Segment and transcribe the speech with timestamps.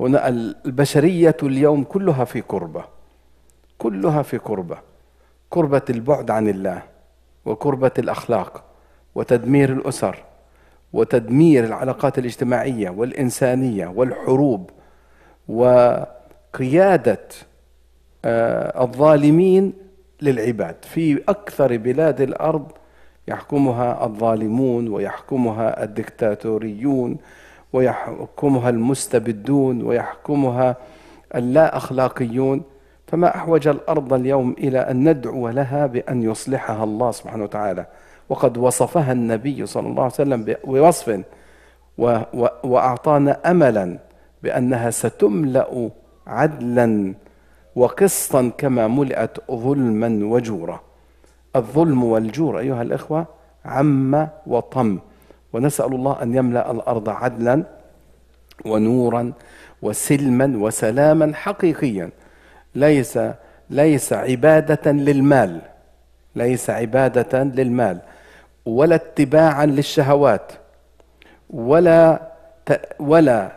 [0.00, 2.84] هنا البشرية اليوم كلها في كربة.
[3.78, 4.78] كلها في كربة.
[5.50, 6.82] كربة البعد عن الله
[7.44, 8.64] وكربة الأخلاق
[9.14, 10.24] وتدمير الأسر
[10.92, 14.70] وتدمير العلاقات الاجتماعية والإنسانية والحروب
[15.48, 17.28] وقيادة
[18.24, 19.72] آه، الظالمين
[20.22, 20.76] للعباد.
[20.84, 22.72] في أكثر بلاد الأرض
[23.28, 27.16] يحكمها الظالمون ويحكمها الدكتاتوريون
[27.72, 30.76] ويحكمها المستبدون ويحكمها
[31.34, 32.62] اللا أخلاقيون
[33.06, 37.86] فما أحوج الأرض اليوم إلى أن ندعو لها بأن يصلحها الله سبحانه وتعالى.
[38.28, 41.20] وقد وصفها النبي صلى الله عليه وسلم بوصف
[42.64, 43.98] وأعطانا أملا
[44.42, 45.90] بأنها ستملأ
[46.26, 47.14] عدلا
[47.76, 50.80] وقسطا كما ملئت ظلما وجورا.
[51.56, 53.26] الظلم والجور أيها الإخوة
[53.64, 54.98] عم وطم.
[55.56, 57.62] ونسأل الله أن يملأ الأرض عدلا
[58.64, 59.32] ونورا
[59.82, 62.10] وسلما وسلاما حقيقيا.
[62.74, 63.18] ليس
[63.70, 65.60] ليس عبادة للمال
[66.36, 67.98] ليس عبادة للمال
[68.66, 70.52] ولا اتباعا للشهوات
[71.50, 72.20] ولا
[73.00, 73.52] ولا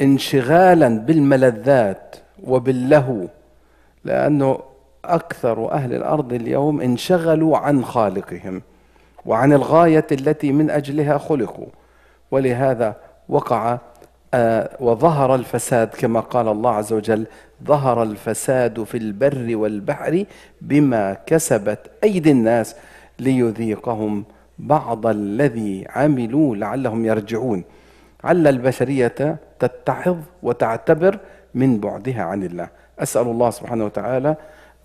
[0.00, 3.26] انشغالا بالملذات وباللهو
[4.04, 4.58] لأنه
[5.04, 8.62] أكثر أهل الأرض اليوم انشغلوا عن خالقهم.
[9.26, 11.66] وعن الغاية التي من أجلها خلقوا.
[12.30, 12.96] ولهذا
[13.28, 13.78] وقع
[14.34, 17.26] آه، وظهر الفساد كما قال الله عز وجل
[17.64, 20.24] ظهر الفساد في البر والبحر
[20.60, 22.76] بما كسبت أيدي الناس
[23.18, 24.24] ليذيقهم
[24.58, 27.64] بعض الذي عملوا لعلهم يرجعون
[28.24, 31.18] عل البشرية تتعظ وتعتبر
[31.54, 32.68] من بعدها عن الله.
[32.98, 34.36] أسأل الله سبحانه وتعالى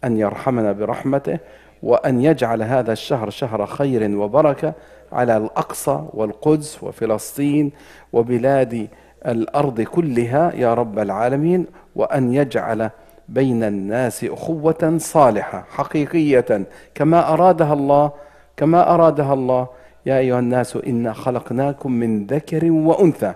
[0.04, 1.40] أن يرحمنا برحمته
[1.86, 4.74] وأن يجعل هذا الشهر شهر خير وبركة
[5.12, 7.72] على الأقصى والقدس وفلسطين
[8.14, 8.88] وبلاد
[9.28, 12.90] الأرض كلها يا رب العالمين وأن يجعل
[13.30, 18.12] بين الناس أخوة صالحة حقيقية كما أرادها الله
[18.58, 19.68] كما أرادها الله.
[20.06, 23.34] يا أيها الناس إنا خلقناكم من ذكر وأنثى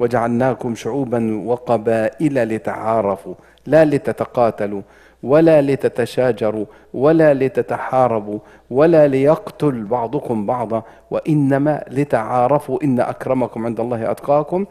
[0.00, 3.34] وجعلناكم شعوبا وقبائل لتعارفوا
[3.66, 4.82] لا لتتقاتلوا.
[5.22, 8.38] ولا لتتشاجروا ولا لتتحاربوا
[8.70, 14.66] ولا ليقتل بعضكم بعضا وإنما لتعارفوا إن أكرمكم عند الله أتقاكم.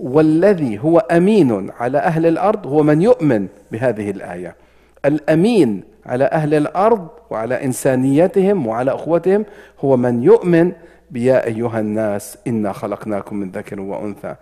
[0.00, 4.56] والذي هو أمين على أهل الأرض هو من يؤمن بهذه الآية.
[5.04, 9.44] الأمين على أهل الأرض وعلى إنسانيتهم وعلى أخوتهم
[9.84, 10.72] هو من يؤمن
[11.10, 14.34] بيا أيها الناس إنا خلقناكم من ذكر وأنثى.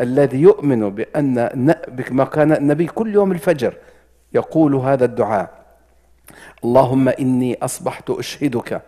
[0.00, 3.74] الذي يؤمن بأن بما كان النبي كل يوم الفجر.
[4.34, 5.50] يقول هذا الدعاء.
[6.64, 8.82] اللهم إني أصبحت أشهدك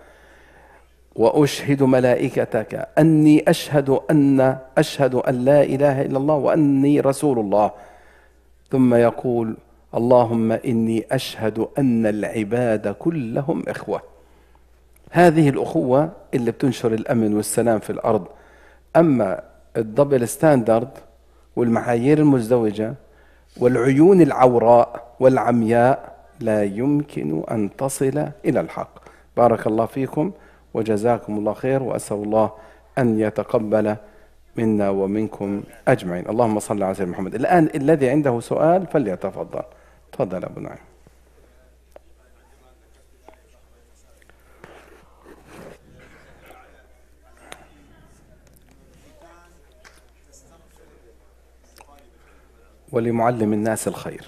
[1.16, 2.88] وأشهد ملائكتك.
[2.98, 7.70] أني أشهد أن أشهد أن لا إله إلا الله وأني رسول الله.
[8.70, 9.56] ثم يقول
[9.94, 14.02] اللهم إني أشهد أن العباد كلهم إخوة.
[15.10, 18.26] هذه الأخوة اللي بتنشر الأمن والسلام في الأرض.
[18.96, 19.42] أما
[19.76, 20.90] الدبل ستاندرد
[21.56, 22.94] والمعايير المزدوجة
[23.56, 28.90] والعيون العوراء والعمياء لا يمكن أن تصل إلى الحق.
[29.36, 30.32] بارك الله فيكم
[30.74, 32.50] وجزاكم الله خير وأسأل الله
[32.98, 33.96] أن يتقبل
[34.56, 36.28] منا ومنكم أجمعين.
[36.28, 37.34] اللهم صل على سيدنا محمد.
[37.34, 39.62] الآن الذي عنده سؤال فليتفضل.
[40.12, 40.89] تفضل أبو نعيم.
[52.92, 54.24] ولمعلم الناس الخير.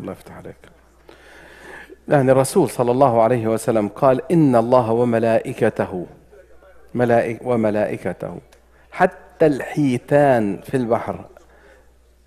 [0.00, 0.56] الله يفتح عليك.
[2.08, 6.06] يعني الرسول صلى الله عليه وسلم قال إن الله وملائكته
[6.94, 8.38] ملائك وملائكته
[8.90, 11.24] حتى الحيتان في البحر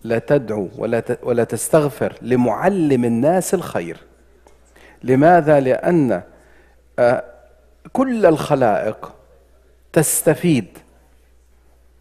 [0.04, 4.09] لا تدعو ولا ولا تستغفر لمعلم الناس الخير.
[5.04, 6.22] لماذا؟ لأن
[7.00, 7.24] آه،
[7.94, 9.12] كل الخلائق
[9.94, 10.78] تستفيد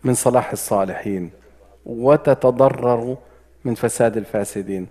[0.04, 1.30] من صلاح الصالحين
[1.86, 3.16] وتتضرر
[3.64, 4.86] من فساد الفاسدين.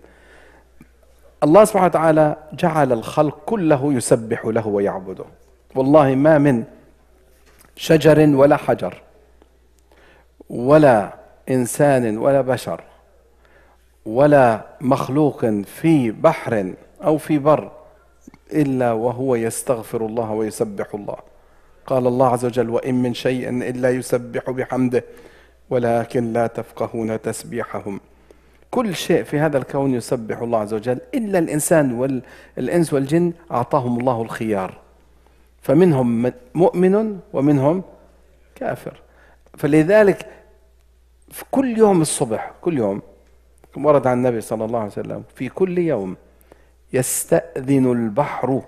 [1.43, 5.25] الله سبحانه وتعالى جعل الخلق كله يسبح له ويعبده.
[5.75, 6.63] والله ما من
[7.75, 9.01] شجر ولا حجر
[10.49, 11.13] ولا
[11.49, 12.83] إنسان ولا بشر
[14.05, 17.71] ولا مخلوق في بحر أو في بر
[18.53, 21.17] إلا وهو يستغفر الله ويسبح الله.
[21.85, 25.03] قال الله عز وجل وإن من شيء إلا يسبح بحمده
[25.69, 27.99] ولكن لا تفقهون تسبيحهم.
[28.71, 34.21] كل شيء في هذا الكون يسبح الله عز وجل إلا الإنسان والإنس والجن أعطاهم الله
[34.21, 34.77] الخيار.
[35.61, 37.83] فمنهم مؤمن ومنهم
[38.55, 39.01] كافر.
[39.57, 40.27] فلذلك
[41.31, 43.01] في كل يوم الصبح كل يوم
[43.77, 46.15] ورد عن النبي صلى الله عليه وسلم في كل يوم
[46.93, 48.61] يستأذن البحر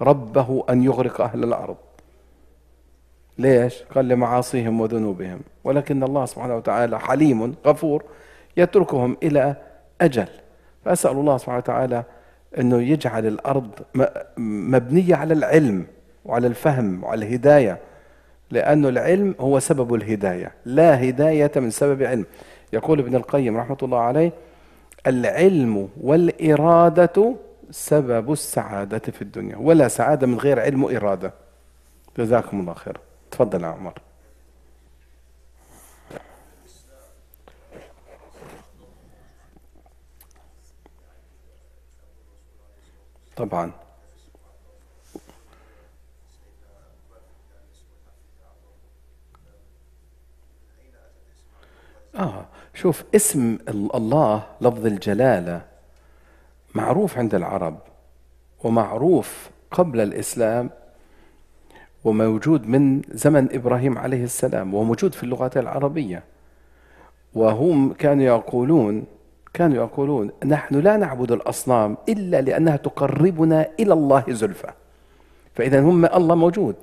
[0.00, 1.76] ربه أن يغرق أهل الأرض.
[3.38, 5.40] ليش؟ قال لمعاصيهم وذنوبهم.
[5.64, 8.04] ولكن الله سبحانه وتعالى حليم غفور
[8.56, 9.56] يتركهم إلى
[10.00, 10.28] أجل.
[10.84, 12.04] فأسأل الله سبحانه وتعالى
[12.58, 13.70] أنه يجعل الأرض
[14.36, 15.86] مبنية على العلم
[16.24, 17.78] وعلى الفهم وعلى الهداية.
[18.50, 22.26] لأن العلم هو سبب الهداية لا هداية من سبب علم.
[22.72, 24.32] يقول ابن القيم رحمة الله عليه
[25.06, 27.34] العلم والإرادة
[27.70, 29.56] سبب السعادة في الدنيا.
[29.56, 31.34] ولا سعادة من غير علم وإرادة.
[32.18, 33.00] جزاكم الله خير.
[33.30, 33.94] تفضل يا عمر.
[43.36, 43.72] طبعا.
[52.16, 55.69] آه شوف اسم الله لفظ الجلالة
[56.90, 57.78] معروف عند العرب
[58.64, 60.70] ومعروف قبل الإسلام
[62.04, 66.22] وموجود من زمن إبراهيم عليه السلام وموجود في اللغات العربية.
[67.34, 69.04] وهم كانوا يقولون
[69.54, 74.70] كانوا يقولون نحن لا نعبد الأصنام إلا لأنها تقربنا إلى الله زلفى.
[75.54, 76.76] فإذا هم الله موجود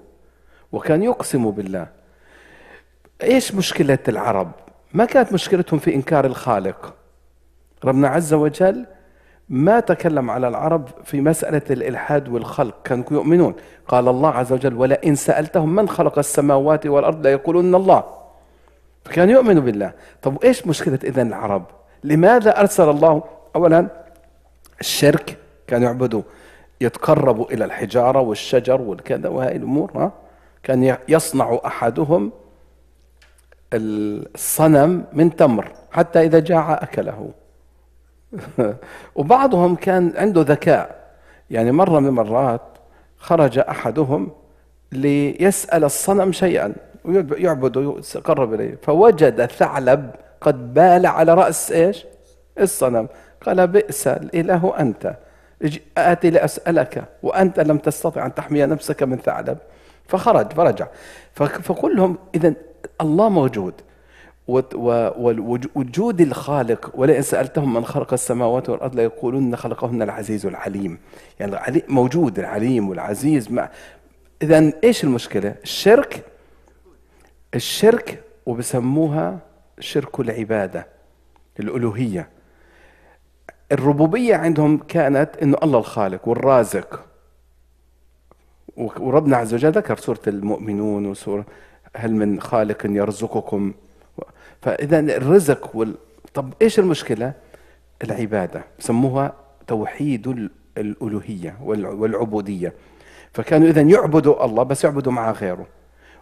[0.72, 1.88] وكان يقسم بالله.
[3.24, 4.52] إيش مشكلة العرب؟
[4.94, 6.96] ما كانت مشكلتهم في إنكار الخالق؟
[7.84, 8.86] ربنا عز وجل
[9.50, 13.56] ما تكلم على العرب في مسألة الإلحاد والخلق كانوا يؤمنون.
[13.88, 18.04] قال الله عز وجل ولئن سألتهم من خلق السماوات والأرض ليقولون الله.
[19.06, 19.92] فكانوا يؤمنوا بالله.
[20.22, 21.66] طب إيش مشكلة إذن العرب؟
[22.04, 23.24] لماذا أرسل الله؟
[23.56, 23.88] أولا
[24.80, 26.22] الشرك كانوا يعبدوا
[26.82, 30.12] يتقربوا إلى الحجارة والشجر والكذا وهذه الأمور ها؟
[30.64, 32.32] كان يصنع أحدهم
[33.74, 37.30] الصنم من تمر حتى إذا جاع أكله.
[39.16, 41.08] وبعضهم كان عنده ذكاء.
[41.50, 42.62] يعني مرة من المرات
[43.18, 44.32] خرج أحدهم
[44.92, 46.74] ليسأل الصنم شيئا
[47.06, 48.78] ويعبده يقرب إليه.
[48.84, 52.06] فوجد ثعلب قد بال على رأس إيش؟
[52.60, 53.08] الصنم.
[53.46, 55.16] قال بئس الإله أنت.
[55.98, 59.58] آتي لأسألك وأنت لم تستطع أن تحمي نفسك من ثعلب.
[60.08, 60.88] فخرج فرجع.
[61.34, 62.54] فكلهم إذا
[63.02, 63.74] الله موجود.
[64.48, 70.98] ووجود الخالق ولئن سألتهم من خلق السماوات والأرض ليقولون خلقهن العزيز العليم.
[71.40, 73.52] يعني موجود العليم والعزيز.
[73.52, 73.70] مع
[74.42, 76.24] إذا إيش المشكلة؟ الشرك
[77.56, 79.40] الشرك وبسموها
[79.80, 80.88] شرك العبادة
[81.60, 82.30] الألوهية.
[83.72, 87.04] الربوبية عندهم كانت إنه الله الخالق والرازق.
[88.78, 91.46] وربنا عز وجل ذكر سورة المؤمنون وسورة
[91.96, 93.74] هل من خالق يرزقكم؟
[94.62, 95.96] فإذا الرزق وال...
[96.34, 97.34] طب إيش المشكلة؟
[98.04, 99.34] العبادة سموها
[99.68, 102.74] توحيد الألوهية والعبودية.
[103.34, 105.68] فكانوا إذا يعبدوا الله بس يعبدوا مع غيره.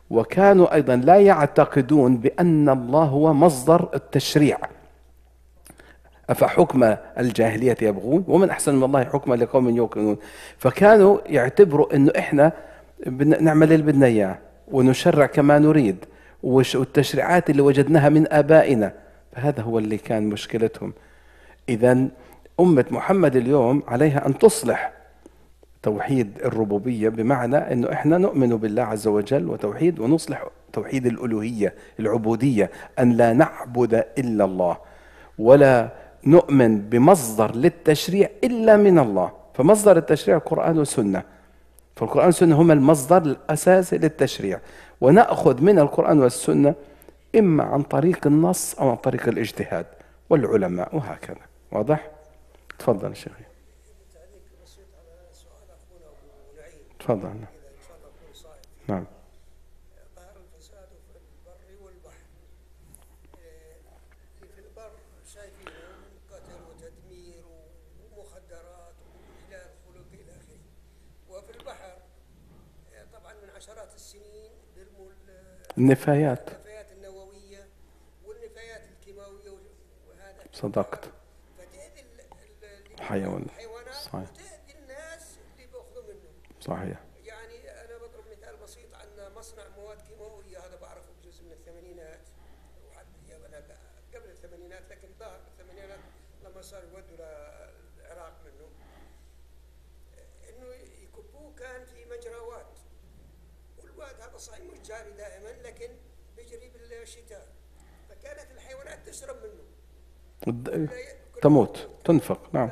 [0.09, 4.57] وكانوا أيضا لا يعتقدون بأن الله هو مصدر التشريع.
[6.29, 10.17] أفحكم الجاهلية يبغون؟ ومن أحسن من الله حكما لقوم يوقنون.
[10.57, 12.51] فكانوا يعتبروا أنه إحنا
[13.39, 14.37] نعمل اللي بدنا إياه
[14.71, 16.05] ونشرع كما نريد.
[16.45, 18.93] والتشريعات اللي وجدناها من آبائنا.
[19.31, 20.93] فهذا هو اللي كان مشكلتهم.
[21.69, 22.07] إذا
[22.59, 24.91] أمة محمد اليوم عليها أن تصلح
[25.83, 33.11] توحيد الربوبية بمعنى أنه إحنا نؤمن بالله عز وجل وتوحيد ونصلح توحيد الألوهية العبودية أن
[33.11, 34.77] لا نعبد إلا الله
[35.39, 35.89] ولا
[36.25, 39.31] نؤمن بمصدر للتشريع إلا من الله.
[39.53, 41.23] فمصدر التشريع القرآن والسنة
[41.95, 44.59] فالقرآن والسنة هما المصدر الأساسي للتشريع.
[45.01, 46.75] ونأخذ من القرآن والسنة
[47.35, 49.85] إما عن طريق النص أو عن طريق الاجتهاد
[50.29, 51.41] والعلماء وهكذا.
[51.71, 52.11] واضح؟
[52.79, 53.43] تفضل شيخي.
[56.99, 57.33] تفضل.
[58.87, 59.05] نعم.
[75.77, 76.49] النفايات.
[76.49, 77.67] النفايات النووية
[78.25, 79.49] والنفايات الكيماوية
[80.09, 80.43] وهذا.
[80.53, 81.09] صدقت.
[82.99, 83.41] حيوان.
[83.43, 84.29] الحيوانات صحيح.
[84.31, 86.29] وتأذي الناس اللي بيأخذوا منه.
[86.61, 86.99] صحيح.
[87.23, 90.59] يعني أنا بضرب مثال بسيط عن مصنع مواد كيماوية.
[90.59, 92.19] هذا بعرفه بجزء من الثمانينات.
[94.15, 95.99] قبل الثمانينات لكن ظهر بالثمانينات
[96.43, 98.69] لما صار يودوا للعراق منه
[100.49, 102.74] إنه يكبوه كان في مجراوات.
[103.97, 105.87] والواد هذا صحيح مش جاري دائما لكن
[106.37, 107.47] بيجري بالشتاء.
[108.09, 110.87] فكانت الحيوانات تشرب منه.
[111.41, 112.69] تموت تنفق نعم.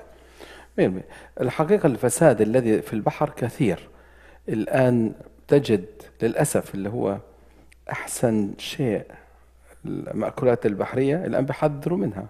[1.42, 3.90] الحقيقة الفساد الذي في البحر كثير.
[4.50, 5.14] الآن
[5.48, 5.86] تجد
[6.22, 7.18] للأسف اللي هو
[7.92, 9.06] أحسن شيء
[9.86, 12.28] المأكولات البحرية الآن بيحذروا منها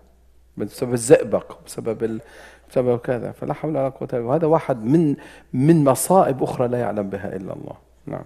[0.58, 2.22] بسبب الزئبق بسبب ال...
[2.70, 3.32] بسبب كذا.
[3.32, 5.16] فلا حول ولا قوة إلا وهذا واحد من
[5.54, 7.78] من مصائب أخرى لا يعلم بها إلا الله.
[8.06, 8.26] نعم.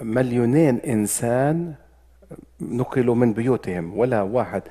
[0.00, 1.74] مليونين إنسان
[2.60, 4.62] نقلوا من بيوتهم ولا واحد.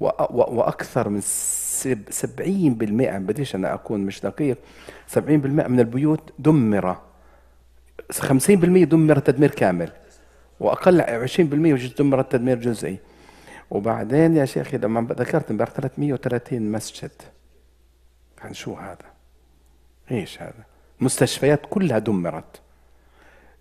[0.00, 4.58] وأكثر من سب- سبعين بالمئة بديش أنا أكون مش دقيق.
[5.06, 6.96] سبعين بالمئة من البيوت دمر
[8.12, 9.92] خمسين بالمئة دمر تدمير كامل.
[10.60, 12.98] وأقل عشرين بالمئة دمر تدمير جزئي.
[13.72, 17.10] وبعدين يا شيخي لما ذكرت امبارح 330 مسجد
[18.42, 19.12] عن شو هذا؟
[20.10, 20.64] إيش هذا؟
[21.00, 22.60] مستشفيات كلها دمرت.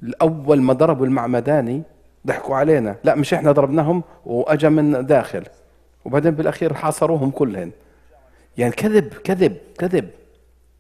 [0.04, 1.84] الأول ما ضربوا المعمداني
[2.28, 2.96] ضحكوا علينا.
[3.04, 5.44] لا مش إحنا ضربناهم وأجا من داخل.
[6.06, 7.72] وبعدين بالأخير حاصروهم كلهن.
[8.58, 10.10] يعني كذب كذب كذب.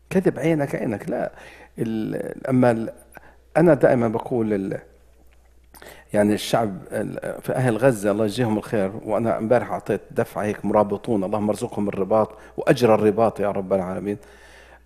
[0.09, 1.09] كذب عينك عينك.
[1.09, 1.31] لا
[2.49, 2.93] أما
[3.57, 4.79] أنا دائما بقول
[6.13, 8.91] يعني الشعب ال- في أهل غزة الله يجزيهم الخير.
[9.05, 14.17] وأنا امبارح أعطيت دفعه هيك مرابطون اللهم ارزقهم الرباط وأجر الرباط يا رب العالمين.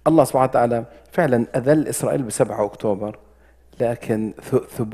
[0.08, 3.18] الله سبحانه وتعالى فعلا أذل إسرائيل ب 7 أكتوبر
[3.80, 4.34] لكن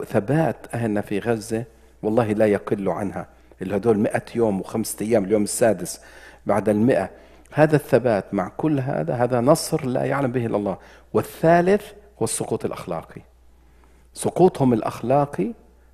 [0.08, 1.64] ثبات أهلنا في غزة
[2.04, 3.28] والله لا يقل عنها.
[3.62, 6.02] اللي هدول 100 يوم وخمسة أيام اليوم السادس
[6.46, 7.10] بعد المئة.
[7.54, 10.78] هذا الثبات مع كل هذا هذا نصر لا يعلم به إلا الله.
[11.14, 11.84] والثالث
[12.20, 13.22] هو السقوط الأخلاقي.
[14.14, 15.52] سقوطهم الأخلاقي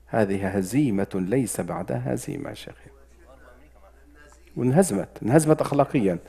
[0.08, 2.76] هذه هزيمة ليس بعدها هزيمة يا شيخ.
[4.56, 6.22] وانهزمت انهزمت ذكرت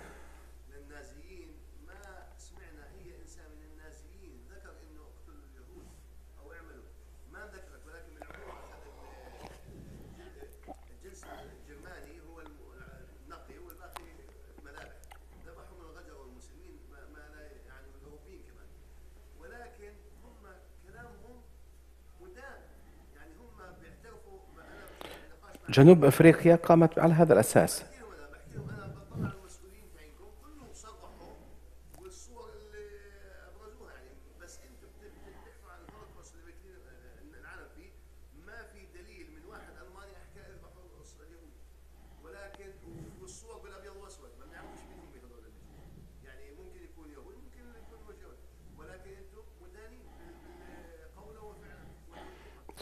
[19.41, 19.93] ولكن
[20.85, 21.43] من العموم
[22.21, 22.68] اخذ
[25.69, 27.85] جنوب أفريقيا قامت على هذا الأساس.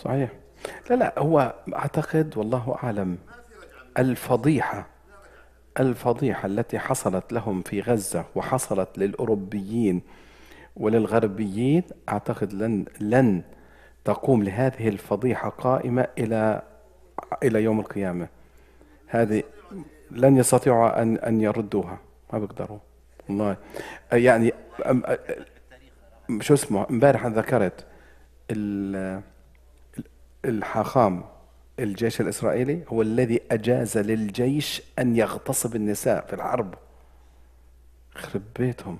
[0.05, 0.46] صحيح.
[0.91, 3.17] لا لا هو أعتقد والله من
[3.99, 4.87] الفضيحة
[5.81, 10.03] الفضيحة التي حصلت لهم في غزة وحصلت للأوروبيين
[10.77, 13.43] وللغربيين أعتقد لن لن
[14.05, 16.63] تقوم لهذه الفضيحة قائمة إلى
[17.43, 18.29] إلى يوم القيامة.
[19.07, 19.43] هذه
[20.11, 21.99] لن يستطيعوا أن أن يردوها.
[22.33, 22.79] ما بيقدروا
[23.29, 23.57] والله.
[24.13, 24.53] يعني
[26.41, 27.87] شو اسمه؟ امبارح ذكرت
[30.47, 31.25] الحاخام
[31.79, 36.75] الجيش الإسرائيلي هو الذي أجاز للجيش أن يغتصب النساء في الحرب.
[38.17, 38.99] يخرب بيتهم.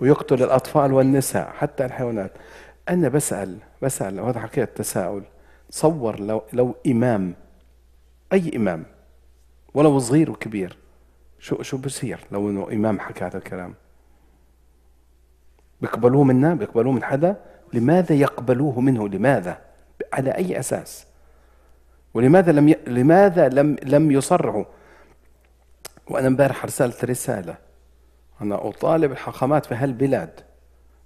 [0.00, 2.32] ويقتل الأطفال والنساء حتى الحيوانات.
[2.88, 5.22] أنا بسأل بسأل وهذا حكيت تساؤل.
[5.70, 7.34] تصور لو لو إمام.
[8.32, 8.84] أي إمام؟
[9.74, 10.76] ولو صغير وكبير.
[11.38, 13.74] شو شو بصير لو إنه إمام حكى هذا الكلام؟
[15.80, 17.40] بيقبلوه منا؟ بيقبلوه من حدا؟
[17.72, 19.73] لماذا يقبلوه منه؟ لماذا؟
[20.14, 21.06] على أي أساس؟
[22.14, 22.76] ولماذا لم ي...
[22.86, 24.64] لماذا لم لم يصرحوا؟
[26.10, 27.56] وأنا امبارح أرسلت رسالة.
[28.40, 30.40] أنا أطالب الحاخامات في هالبلاد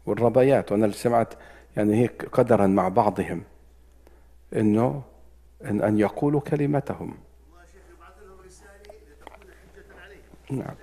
[0.07, 1.35] والربايات وأنا اللي سمعت
[1.77, 3.43] يعني هيك قدرا مع بعضهم
[4.57, 5.03] إنه
[5.65, 7.15] إن أن يقولوا كلمتهم.
[10.50, 10.75] نعم.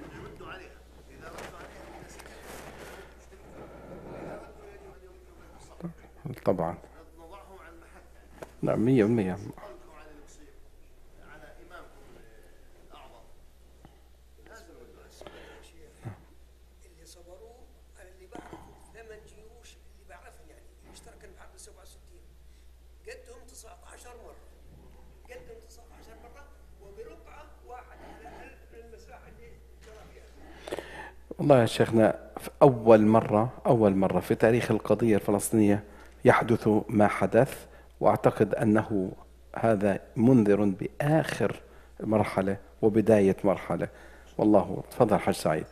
[6.26, 6.78] بالصبر طبعا.
[8.62, 9.34] نعم مية بالمية.
[9.34, 10.48] قلبكم على المصير
[11.34, 12.02] على امامكم
[12.88, 13.26] الاعظم
[14.50, 15.32] لازم يردوا على السؤال
[16.86, 17.56] اللي صبروه
[18.02, 18.58] أنا اللي بعرفه
[18.94, 22.20] ثمان جيوش اللي بعرفهم اللي اشترك بحرب 67
[23.08, 24.36] قدهم 19 مره
[25.30, 25.90] قدهم 19
[26.24, 26.46] مره
[26.84, 29.50] وبرقعه واحد على ألف من المساحه اللي
[29.86, 30.78] جرى فيها
[31.40, 35.84] والله يا شيخنا في أول مرة أول مرة في تاريخ القضية الفلسطينية
[36.26, 37.66] يحدث ما حدث.
[38.06, 39.12] وأعتقد أنه
[39.56, 41.62] هذا منذر بآخر
[42.00, 43.88] مرحلة وبداية مرحلة.
[44.38, 45.66] والله تفضل حاج سعيد.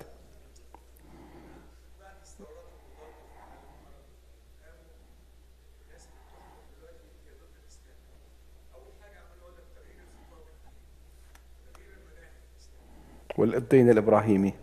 [13.37, 14.53] والدين الإبراهيمي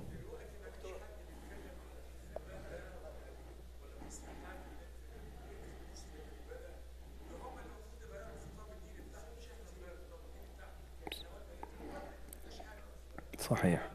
[13.51, 13.91] صحيح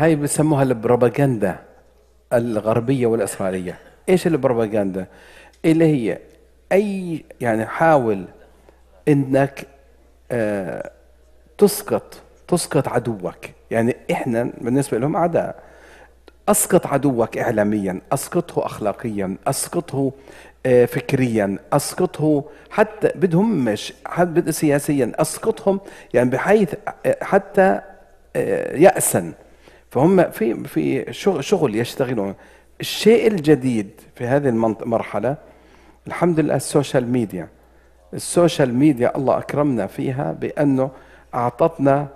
[0.00, 1.56] هاي بسموها البروباغندا
[2.32, 3.78] الغربية والإسرائيلية.
[4.08, 5.06] إيش البروباغندا؟
[5.64, 6.18] اللي هي
[6.72, 8.24] أي يعني حاول
[9.08, 9.66] إنك
[10.30, 10.90] آه
[11.58, 12.14] تسقط
[12.48, 13.36] تسقط عدوك.
[13.70, 15.62] يعني إحنا بالنسبة لهم أعداء.
[16.48, 20.12] أسقط عدوك اعلاميا أسقطه اخلاقيا أسقطه
[20.66, 25.80] آه، فكريا أسقطه حتى بدهم مش حتى سياسيا أسقطهم
[26.14, 26.74] يعني بحيث
[27.06, 27.80] آه، حتى
[28.74, 29.32] يأسا.
[29.90, 32.34] فهم في في شغل, يشتغلون.
[32.80, 35.36] الشيء الجديد في هذه المرحلة
[36.06, 37.48] الحمد لله السوشيال ميديا.
[38.14, 40.90] السوشيال ميديا الله أكرمنا فيها بأنه
[41.34, 42.08] أعطتنا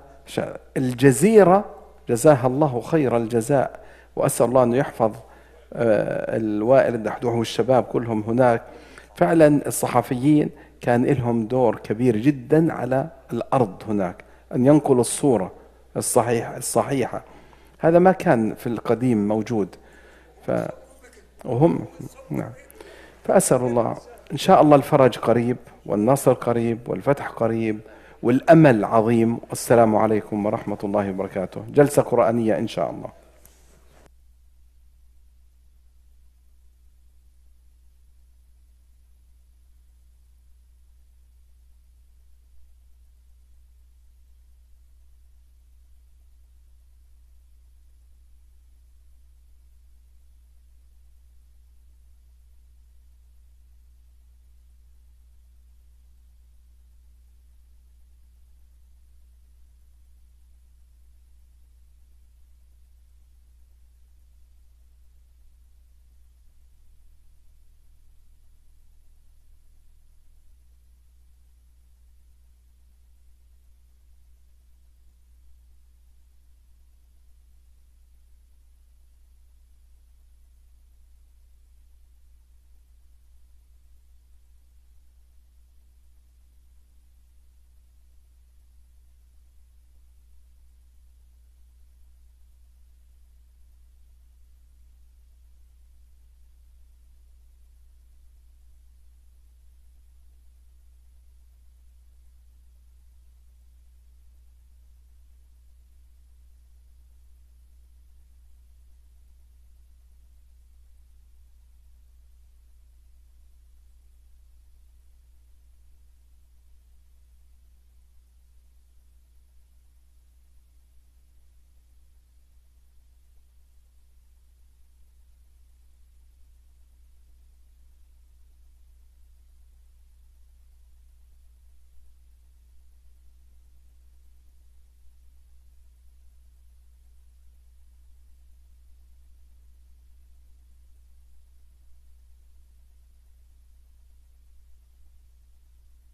[0.77, 1.65] الجزيرة
[2.09, 3.81] جزاها الله خير الجزاء
[4.17, 5.13] وأسأل الله أنه يحفظ
[5.73, 8.63] آه، الوائل الدحدوح والشباب كلهم هناك.
[9.15, 15.53] فعلا الصحفيين كان لهم دور كبير جدا على الأرض هناك أن ينقلوا الصورة
[15.97, 17.25] الصحيحة الصحيحة.
[17.79, 19.69] هذا ما كان في القديم موجود.
[20.47, 20.51] ف
[21.45, 21.85] وهم
[22.31, 22.51] نعم.
[23.25, 23.97] فأسأل الله.
[24.33, 25.57] إن شاء الله الفرج قريب
[25.87, 27.81] والنصر قريب والفتح قريب
[28.23, 29.39] والأمل عظيم.
[29.51, 31.65] والسلام عليكم ورحمة الله وبركاته.
[31.75, 33.24] جلسة قرآنية إن شاء الله.